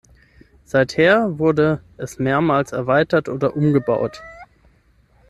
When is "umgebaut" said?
3.55-4.19